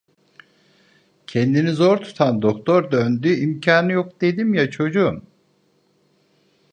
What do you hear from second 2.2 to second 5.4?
doktor döndü: "imkanı yok dedim ya, çocuğum!"